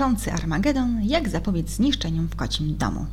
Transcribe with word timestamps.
Mruczący 0.00 0.32
Armagedon, 0.32 1.02
jak 1.02 1.28
zapobiec 1.28 1.70
zniszczeniom 1.70 2.28
w 2.28 2.36
kocim 2.36 2.76
domu. 2.76 3.06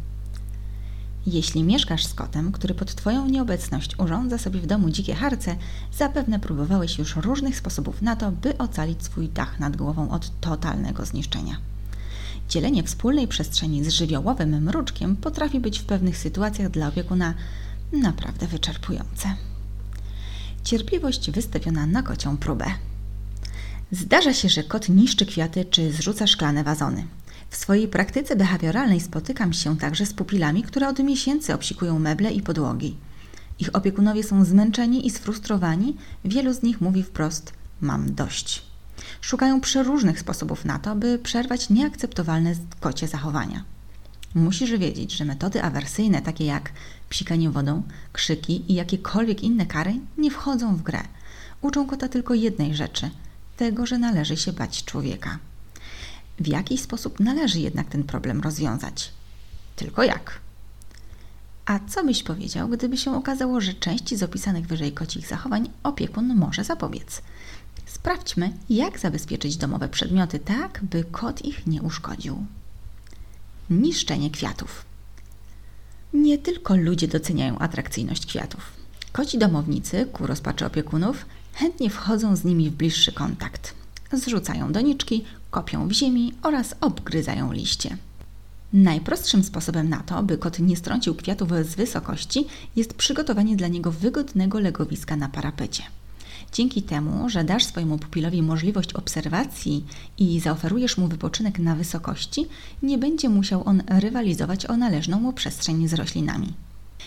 Jeśli 1.26 1.64
mieszkasz 1.64 2.06
z 2.06 2.14
kotem, 2.14 2.52
który 2.52 2.74
pod 2.74 2.96
Twoją 2.96 3.28
nieobecność 3.28 4.00
urządza 4.00 4.38
sobie 4.38 4.60
w 4.60 4.66
domu 4.66 4.90
dzikie 4.90 5.16
harce, 5.16 5.56
zapewne 5.98 6.40
próbowałeś 6.40 6.98
już 6.98 7.16
różnych 7.16 7.58
sposobów 7.58 8.02
na 8.02 8.16
to, 8.16 8.32
by 8.32 8.58
ocalić 8.58 9.04
swój 9.04 9.30
dach 9.30 9.60
nad 9.60 9.78
głową 9.78 10.10
od 10.10 10.40
totalnego 10.42 11.06
zniszczenia. 11.06 11.58
Dzielenie 12.50 12.84
wspólnej 12.84 13.28
przestrzeni 13.28 13.84
z 13.84 13.90
żywiołowym 13.90 14.64
mruczkiem 14.64 15.16
potrafi 15.16 15.60
być 15.60 15.80
w 15.80 15.86
pewnych 15.86 16.18
sytuacjach 16.18 16.70
dla 16.70 16.88
opiekuna 16.88 17.34
naprawdę 17.94 18.48
wyczerpujące. 18.48 19.36
Cierpliwość 20.64 21.32
wystawiona 21.32 21.86
na 21.86 22.04
kocią 22.04 22.38
próbę. 22.38 22.66
Zdarza 23.92 24.34
się, 24.34 24.50
że 24.50 24.64
kot 24.64 24.90
niszczy 24.90 25.26
kwiaty 25.26 25.66
czy 25.66 25.92
zrzuca 25.92 26.28
szklane 26.28 26.64
wazony. 26.64 27.08
W 27.50 27.56
swojej 27.56 27.88
praktyce 27.88 28.36
behawioralnej 28.36 29.00
spotykam 29.00 29.54
się 29.54 29.78
także 29.78 30.06
z 30.06 30.14
pupilami, 30.14 30.64
które 30.64 30.88
od 30.88 31.00
miesięcy 31.00 31.54
obsikują 31.54 32.00
meble 32.00 32.32
i 32.32 32.42
podłogi. 32.42 32.96
Ich 33.60 33.76
opiekunowie 33.76 34.24
są 34.24 34.46
zmęczeni 34.46 35.08
i 35.08 35.10
sfrustrowani, 35.10 35.98
wielu 36.26 36.54
z 36.54 36.64
nich 36.64 36.82
mówi 36.82 37.04
wprost: 37.04 37.54
Mam 37.82 38.16
dość. 38.16 38.64
Szukają 39.22 39.62
przeróżnych 39.62 40.20
sposobów 40.20 40.66
na 40.66 40.80
to, 40.80 40.96
by 40.96 41.20
przerwać 41.20 41.70
nieakceptowalne 41.70 42.54
kocie 42.80 43.08
zachowania. 43.08 43.64
Musisz 44.36 44.72
wiedzieć, 44.72 45.12
że 45.12 45.26
metody 45.26 45.64
awersyjne, 45.64 46.22
takie 46.22 46.46
jak 46.46 46.72
psikanie 47.10 47.50
wodą, 47.50 47.84
krzyki 48.14 48.72
i 48.72 48.76
jakiekolwiek 48.76 49.44
inne 49.44 49.66
kary, 49.66 49.94
nie 50.18 50.32
wchodzą 50.32 50.76
w 50.76 50.82
grę. 50.82 51.02
Uczą 51.62 51.88
kota 51.88 52.08
tylko 52.08 52.34
jednej 52.34 52.76
rzeczy– 52.76 53.10
tego, 53.58 53.86
że 53.86 53.98
należy 53.98 54.38
się 54.38 54.54
bać 54.54 54.84
człowieka. 54.86 55.40
W 56.40 56.48
jaki 56.48 56.78
sposób 56.78 57.20
należy 57.20 57.60
jednak 57.60 57.88
ten 57.90 58.04
problem 58.04 58.42
rozwiązać? 58.42 59.12
Tylko 59.76 60.04
jak? 60.04 60.40
A 61.66 61.80
co 61.80 62.04
byś 62.04 62.24
powiedział, 62.24 62.70
gdyby 62.70 62.98
się 62.98 63.16
okazało, 63.16 63.62
że 63.62 63.74
części 63.74 64.18
z 64.18 64.24
opisanych 64.24 64.68
wyżej 64.68 64.92
kocich 64.92 65.28
zachowań 65.28 65.70
opiekun 65.84 66.36
może 66.36 66.64
zapobiec? 66.64 67.22
Sprawdźmy, 67.86 68.54
jak 68.70 69.00
zabezpieczyć 69.00 69.58
domowe 69.58 69.90
przedmioty 69.90 70.40
tak, 70.40 70.80
by 70.84 71.04
kot 71.04 71.46
ich 71.46 71.68
nie 71.68 71.82
uszkodził. 71.82 72.46
Niszczenie 73.70 74.32
kwiatów. 74.32 74.86
Nie 76.14 76.38
tylko 76.38 76.76
ludzie 76.76 77.08
doceniają 77.08 77.60
atrakcyjność 77.60 78.26
kwiatów. 78.26 78.72
Koci 79.12 79.38
domownicy, 79.38 80.06
ku 80.14 80.28
rozpaczy 80.28 80.66
opiekunów, 80.66 81.26
chętnie 81.58 81.90
wchodzą 81.90 82.36
z 82.36 82.44
nimi 82.44 82.70
w 82.70 82.76
bliższy 82.76 83.12
kontakt. 83.12 83.74
Zrzucają 84.14 84.72
doniczki, 84.72 85.24
kopią 85.52 85.88
w 85.88 85.92
ziemi 85.92 86.34
oraz 86.44 86.76
obgryzają 86.82 87.52
liście. 87.52 87.98
Najprostszym 88.74 89.44
sposobem 89.44 89.90
na 89.90 90.00
to, 90.00 90.24
by 90.24 90.38
kot 90.38 90.60
nie 90.60 90.78
strącił 90.78 91.16
kwiatów 91.16 91.50
z 91.50 91.76
wysokości, 91.76 92.48
jest 92.76 92.94
przygotowanie 92.94 93.56
dla 93.56 93.68
niego 93.68 93.92
wygodnego 93.92 94.60
legowiska 94.60 95.16
na 95.16 95.30
parapecie. 95.30 95.84
Dzięki 96.54 96.84
temu, 96.84 97.30
że 97.30 97.44
dasz 97.44 97.66
swojemu 97.66 97.98
pupilowi 97.98 98.42
możliwość 98.42 98.94
obserwacji 98.94 99.86
i 100.18 100.40
zaoferujesz 100.40 100.98
mu 100.98 101.08
wypoczynek 101.08 101.60
na 101.60 101.76
wysokości, 101.76 102.48
nie 102.84 102.98
będzie 102.98 103.30
musiał 103.30 103.64
on 103.66 103.84
rywalizować 103.88 104.66
o 104.66 104.78
należną 104.78 105.20
mu 105.20 105.34
przestrzeń 105.34 105.88
z 105.88 105.94
roślinami. 105.94 106.54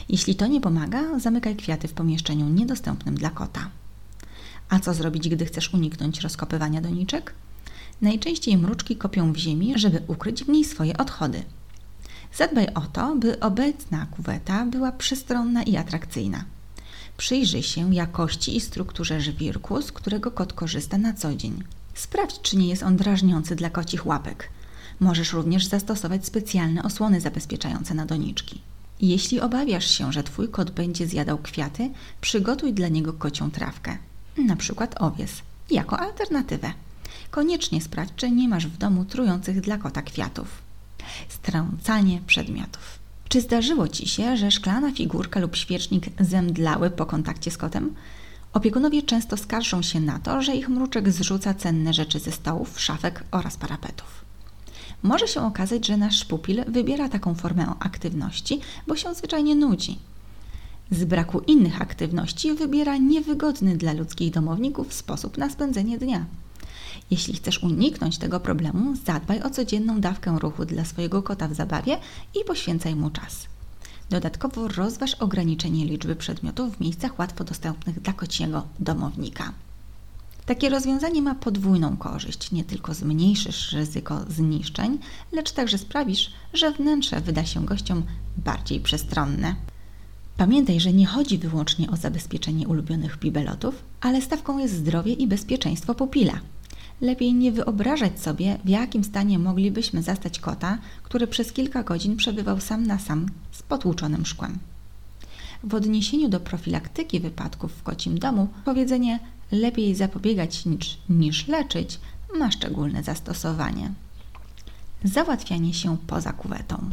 Jeśli 0.09 0.35
to 0.35 0.47
nie 0.47 0.61
pomaga, 0.61 1.19
zamykaj 1.19 1.57
kwiaty 1.57 1.89
w 1.89 1.93
pomieszczeniu 1.93 2.49
niedostępnym 2.49 3.15
dla 3.15 3.31
kota. 3.31 3.71
A 4.71 4.81
co 4.81 4.95
zrobić, 4.95 5.29
gdy 5.29 5.47
chcesz 5.47 5.75
uniknąć 5.75 6.21
rozkopywania 6.21 6.81
doniczek? 6.81 7.35
Najczęściej 8.03 8.57
mruczki 8.57 8.97
kopią 8.97 9.33
w 9.33 9.37
ziemi, 9.37 9.73
żeby 9.77 10.03
ukryć 10.07 10.45
w 10.45 10.49
niej 10.49 10.65
swoje 10.65 10.97
odchody. 10.97 11.43
Zadbaj 12.35 12.67
o 12.75 12.81
to, 12.81 13.17
by 13.17 13.41
obecna 13.41 14.07
kuweta 14.07 14.67
była 14.67 14.93
przystronna 14.93 15.63
i 15.63 15.77
atrakcyjna. 15.77 16.45
Przyjrzyj 17.17 17.63
się 17.63 17.95
jakości 17.95 18.57
i 18.57 18.61
strukturze 18.61 19.21
żwirku, 19.21 19.83
z 19.83 19.93
którego 19.93 20.31
kot 20.31 20.53
korzysta 20.53 20.99
na 20.99 21.13
co 21.13 21.35
dzień. 21.35 21.63
Sprawdź, 21.95 22.41
czy 22.43 22.57
nie 22.57 22.69
jest 22.69 22.83
on 22.83 22.97
drażniący 22.97 23.57
dla 23.57 23.71
kocich 23.71 24.07
łapek. 24.07 24.49
Możesz 25.01 25.33
również 25.33 25.67
zastosować 25.67 26.27
specjalne 26.27 26.83
osłony 26.83 27.21
zabezpieczające 27.21 27.95
na 27.95 28.07
doniczki. 28.07 28.61
Jeśli 29.01 29.41
obawiasz 29.41 29.91
się, 29.91 30.13
że 30.13 30.23
Twój 30.23 30.49
kot 30.49 30.71
będzie 30.71 31.07
zjadał 31.07 31.39
kwiaty, 31.39 31.91
przygotuj 32.21 32.73
dla 32.73 32.89
niego 32.89 33.13
kocią 33.13 33.51
trawkę 33.51 33.99
przykład 34.57 35.03
owies, 35.03 35.43
jako 35.71 36.01
alternatywę. 36.01 36.73
Koniecznie 37.31 37.81
sprawdź, 37.81 38.13
czy 38.17 38.31
nie 38.31 38.49
masz 38.49 38.67
w 38.67 38.77
domu 38.77 39.05
trujących 39.05 39.61
dla 39.61 39.79
kota 39.79 40.03
kwiatów. 40.03 40.63
Strącanie 41.29 42.21
przedmiotów. 42.27 42.99
Czy 43.29 43.41
zdarzyło 43.41 43.89
Ci 43.89 44.09
się, 44.09 44.37
że 44.37 44.51
szklana 44.51 44.93
figurka 44.93 45.41
lub 45.41 45.57
świecznik 45.57 46.07
zemdlały 46.21 46.91
po 46.91 47.07
kontakcie 47.07 47.51
z 47.51 47.57
kotem? 47.57 47.95
Opiekunowie 48.53 49.03
często 49.03 49.37
skarżą 49.37 49.83
się 49.83 50.01
na 50.01 50.19
to, 50.19 50.43
że 50.43 50.57
ich 50.57 50.69
mruczek 50.69 51.13
zrzuca 51.13 51.55
cenne 51.55 51.93
rzeczy 51.93 52.19
ze 52.19 52.33
stołów, 52.33 52.81
szafek 52.81 53.25
oraz 53.31 53.57
parapetów. 53.57 54.25
Może 55.03 55.29
się 55.29 55.41
okazać, 55.47 55.87
że 55.87 55.97
nasz 55.97 56.25
pupil 56.25 56.65
wybiera 56.69 57.09
taką 57.09 57.35
formę 57.35 57.75
aktywności, 57.81 58.61
bo 58.87 58.97
się 58.97 59.15
zwyczajnie 59.15 59.55
nudzi. 59.55 59.99
Z 60.91 61.05
braku 61.05 61.41
innych 61.41 61.83
aktywności 61.83 62.55
wybiera 62.55 62.97
niewygodny 62.97 63.77
dla 63.77 63.93
ludzkich 63.93 64.33
domowników 64.33 64.95
sposób 64.95 65.39
na 65.39 65.51
spędzenie 65.51 65.99
dnia. 65.99 66.27
Jeśli 67.11 67.35
chcesz 67.35 67.63
uniknąć 67.63 68.19
tego 68.19 68.41
problemu, 68.41 68.97
zadbaj 69.07 69.43
o 69.43 69.51
codzienną 69.51 70.01
dawkę 70.01 70.39
ruchu 70.39 70.65
dla 70.65 70.85
swojego 70.85 71.23
kota 71.23 71.49
w 71.49 71.55
zabawie 71.55 71.99
i 72.41 72.45
poświęcaj 72.45 72.97
mu 72.97 73.11
czas. 73.11 73.47
Dodatkowo 74.11 74.69
rozważ 74.69 75.15
ograniczenie 75.15 75.85
liczby 75.85 76.17
przedmiotów 76.17 76.77
w 76.77 76.81
miejscach 76.81 77.19
łatwo 77.19 77.45
dostępnych 77.45 78.01
dla 78.01 78.13
kociego 78.13 78.67
domownika. 78.79 79.53
Takie 80.47 80.69
rozwiązanie 80.69 81.23
ma 81.23 81.35
podwójną 81.35 81.97
korzyść. 81.97 82.53
Nie 82.53 82.65
tylko 82.65 82.95
zmniejszysz 82.95 83.73
ryzyko 83.73 84.21
zniszczeń, 84.29 84.99
lecz 85.33 85.53
także 85.53 85.79
sprawisz, 85.79 86.31
że 86.55 86.73
wnętrze 86.73 87.21
wyda 87.21 87.45
się 87.45 87.65
gościom 87.65 88.03
bardziej 88.37 88.81
przestronne. 88.81 89.55
Pamiętaj, 90.41 90.81
że 90.81 90.93
nie 90.93 91.07
chodzi 91.07 91.39
wyłącznie 91.39 91.91
o 91.91 91.97
zabezpieczenie 91.97 92.69
ulubionych 92.69 93.19
bibelotów, 93.19 93.83
ale 94.01 94.23
stawką 94.23 94.59
jest 94.59 94.75
zdrowie 94.75 95.13
i 95.13 95.27
bezpieczeństwo 95.27 95.95
pupila. 95.95 96.41
Lepiej 97.01 97.35
nie 97.35 97.53
wyobrażać 97.53 98.21
sobie, 98.21 98.59
w 98.65 98.69
jakim 98.69 99.05
stanie 99.05 99.39
moglibyśmy 99.39 100.03
zastać 100.03 100.39
kota, 100.39 100.79
który 101.03 101.27
przez 101.27 101.53
kilka 101.53 101.83
godzin 101.83 102.17
przebywał 102.17 102.61
sam 102.61 102.87
na 102.87 102.99
sam 102.99 103.27
z 103.53 103.63
potłuczonym 103.63 104.27
szkłem. 104.27 104.59
W 105.65 105.75
odniesieniu 105.75 106.29
do 106.29 106.41
profilaktyki 106.41 107.21
wypadków 107.21 107.73
w 107.73 107.83
kocim 107.83 108.19
domu, 108.19 108.49
powiedzenie 108.65 109.19
lepiej 109.53 109.95
zapobiegać 109.95 110.67
niż, 110.67 110.99
niż 111.09 111.49
leczyć 111.49 112.01
ma 112.39 112.51
szczególne 112.51 113.03
zastosowanie. 113.03 113.93
Załatwianie 115.05 115.75
się 115.75 115.97
poza 116.07 116.33
kuwetą. 116.33 116.91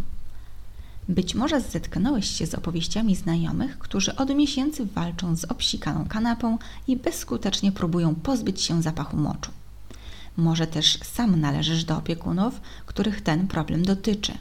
Być 1.09 1.35
może 1.35 1.61
zetknąłeś 1.61 2.29
się 2.29 2.45
z 2.45 2.55
opowieściami 2.55 3.15
znajomych, 3.15 3.79
którzy 3.79 4.15
od 4.15 4.35
miesięcy 4.35 4.85
walczą 4.85 5.35
z 5.35 5.45
obsikaną 5.45 6.05
kanapą 6.05 6.57
i 6.87 6.97
bezskutecznie 6.97 7.71
próbują 7.71 8.15
pozbyć 8.15 8.61
się 8.61 8.81
zapachu 8.81 9.17
moczu. 9.17 9.51
Może 10.37 10.67
też 10.67 10.99
sam 11.03 11.39
należysz 11.39 11.83
do 11.83 11.97
opiekunów, 11.97 12.61
których 12.85 13.21
ten 13.21 13.47
problem 13.47 13.83
dotyczy. 13.83 14.33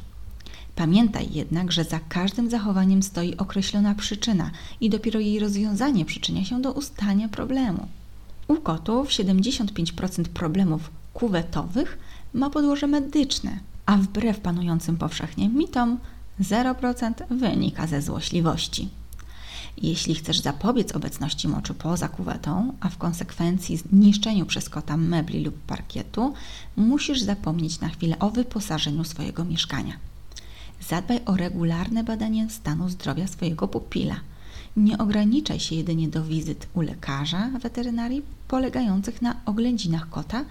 Pamiętaj 0.77 1.29
jednak, 1.33 1.73
że 1.73 1.85
za 1.85 2.01
każdym 2.09 2.51
zachowaniem 2.51 3.03
stoi 3.03 3.37
określona 3.37 3.95
przyczyna 3.95 4.51
i 4.81 4.91
dopiero 4.91 5.21
jej 5.21 5.39
rozwiązanie 5.39 6.05
przyczynia 6.05 6.45
się 6.45 6.63
do 6.63 6.73
ustania 6.73 7.29
problemu. 7.29 7.89
U 8.49 8.57
kotów 8.57 9.09
75% 9.09 10.25
problemów 10.25 10.91
kuwetowych 11.15 11.99
ma 12.35 12.51
podłoże 12.51 12.87
medyczne, 12.87 13.59
a 13.87 13.97
wbrew 13.97 14.41
panującym 14.41 14.97
powszechnie 14.97 15.49
mitom 15.49 15.99
0% 16.41 17.13
wynika 17.31 17.87
ze 17.87 18.03
złośliwości. 18.03 18.89
Jeśli 19.83 20.15
chcesz 20.15 20.41
zapobiec 20.41 20.93
obecności 20.93 21.49
moczu 21.49 21.75
poza 21.75 22.09
kuwetą, 22.09 22.73
a 22.81 22.89
w 22.89 22.99
konsekwencji 22.99 23.77
zniszczeniu 23.77 24.47
przez 24.47 24.69
kota 24.69 24.97
mebli 24.97 25.45
lub 25.45 25.59
parkietu, 25.59 26.35
musisz 26.77 27.21
zapomnieć 27.21 27.81
na 27.81 27.89
chwilę 27.89 28.19
o 28.19 28.31
wyposażeniu 28.31 29.05
swojego 29.05 29.45
mieszkania. 29.45 29.93
Zadbaj 30.89 31.21
o 31.25 31.37
regularne 31.37 32.05
badanie 32.05 32.51
stanu 32.51 32.89
zdrowia 32.89 33.27
swojego 33.27 33.69
pupila. 33.69 34.17
Nie 34.77 34.99
ograniczaj 34.99 35.61
się 35.61 35.75
jedynie 35.75 36.09
do 36.09 36.25
wizyt 36.25 36.69
u 36.75 36.81
lekarza 36.81 37.51
weterynarii 37.63 38.23
polegających 38.49 39.23
na 39.23 39.37
oględzinach 39.47 40.09
kota, 40.09 40.45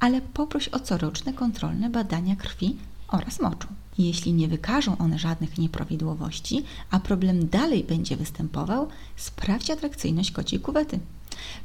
ale 0.00 0.20
poproś 0.20 0.68
o 0.68 0.80
coroczne 0.80 1.32
kontrolne 1.32 1.90
badania 1.90 2.36
krwi 2.36 2.76
oraz 3.08 3.40
moczu. 3.40 3.68
Jeśli 3.98 4.32
nie 4.32 4.48
wykażą 4.48 4.98
one 4.98 5.18
żadnych 5.18 5.58
nieprawidłowości, 5.58 6.64
a 6.90 7.00
problem 7.00 7.48
dalej 7.48 7.84
będzie 7.84 8.16
występował, 8.16 8.88
sprawdź 9.16 9.70
atrakcyjność 9.70 10.30
kociej 10.30 10.60
kuwety. 10.60 10.98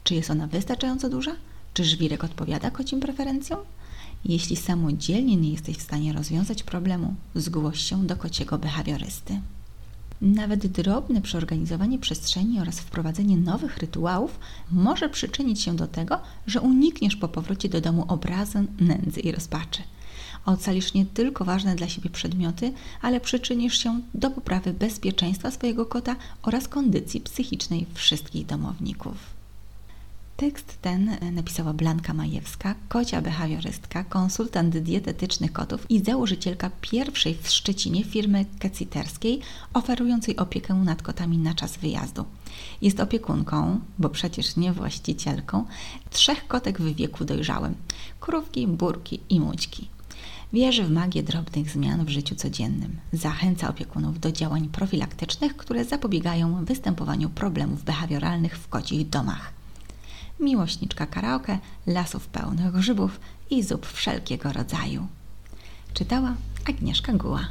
Czy 0.04 0.16
jest 0.16 0.30
ona 0.30 0.48
wystarczająco 0.48 1.10
duża? 1.10 1.32
Czy 1.74 1.86
żwirek 1.86 2.24
odpowiada 2.24 2.72
kocim 2.72 3.00
preferencjom? 3.00 3.60
Jeśli 4.26 4.56
samodzielnie 4.56 5.36
nie 5.36 5.52
jesteś 5.52 5.78
w 5.78 5.82
stanie 5.82 6.14
rozwiązać 6.14 6.64
problemu, 6.64 7.16
zgłoś 7.36 7.80
się 7.82 8.08
do 8.08 8.16
kociego 8.16 8.58
behawiorysty. 8.58 9.42
Nawet 10.22 10.68
drobne 10.68 11.22
przeorganizowanie 11.22 12.00
przestrzeni 12.00 12.60
oraz 12.60 12.80
wprowadzenie 12.80 13.38
nowych 13.38 13.78
rytuałów 13.78 14.40
może 14.72 15.10
przyczynić 15.10 15.62
się 15.62 15.76
do 15.76 15.88
tego, 15.88 16.20
że 16.48 16.62
unikniesz 16.62 17.16
po 17.16 17.28
powrocie 17.28 17.70
do 17.70 17.82
domu 17.82 18.06
obrazu, 18.08 18.60
nędzy 18.80 19.20
i 19.20 19.32
rozpaczy. 19.32 19.82
Ocalisz 20.46 20.94
nie 20.94 21.06
tylko 21.06 21.46
ważne 21.46 21.76
dla 21.76 21.90
siebie 21.90 22.10
przedmioty, 22.10 22.74
ale 23.02 23.20
przyczynisz 23.20 23.78
się 23.78 24.02
do 24.14 24.32
poprawy 24.32 24.74
bezpieczeństwa 24.74 25.52
swojego 25.52 25.86
kota 25.86 26.16
oraz 26.42 26.68
kondycji 26.68 27.22
psychicznej 27.22 27.86
wszystkich 27.94 28.46
domowników. 28.46 29.16
Tekst 30.38 30.78
ten 30.82 31.18
napisała 31.32 31.74
Blanka 31.74 32.14
Majewska, 32.14 32.76
kocia 32.90 33.22
behawiorystka, 33.22 34.04
konsultant 34.04 34.78
dietetyczny 34.78 35.50
kotów 35.50 35.92
i 35.92 36.04
założycielka 36.04 36.72
pierwszej 36.82 37.36
w 37.42 37.50
Szczecinie 37.50 38.04
firmy 38.04 38.46
keciterskiej 38.60 39.40
oferującej 39.74 40.38
opiekę 40.38 40.74
nad 40.74 41.02
kotami 41.02 41.38
na 41.38 41.54
czas 41.54 41.78
wyjazdu. 41.78 42.26
Jest 42.82 43.00
opiekunką, 43.00 43.80
bo 44.00 44.10
przecież 44.10 44.56
nie 44.56 44.74
właścicielką, 44.74 45.66
trzech 46.10 46.48
kotek 46.48 46.82
w 46.82 46.96
wieku 46.96 47.26
dojrzałym: 47.26 47.76
krówki, 48.20 48.68
burki 48.68 49.20
i 49.30 49.40
mućki. 49.40 49.88
Wierzy 50.54 50.84
w 50.84 50.92
magię 50.92 51.24
drobnych 51.24 51.70
zmian 51.70 52.06
w 52.06 52.10
życiu 52.10 52.36
codziennym. 52.36 53.00
Zachęca 53.14 53.70
opiekunów 53.70 54.20
do 54.20 54.32
działań 54.32 54.70
profilaktycznych, 54.70 55.58
które 55.58 55.86
zapobiegają 55.86 56.66
występowaniu 56.66 57.30
problemów 57.30 57.84
behawioralnych 57.84 58.58
w 58.58 58.68
kocich 58.68 59.10
domach 59.10 59.54
miłośniczka 60.40 61.06
karaoke, 61.06 61.60
lasów 61.88 62.28
pełnych 62.28 62.72
grzybów 62.72 63.20
i 63.50 63.64
zup 63.64 63.86
wszelkiego 63.86 64.54
rodzaju. 64.54 65.08
Czytała 65.94 66.36
Agnieszka 66.70 67.14
Guła. 67.14 67.48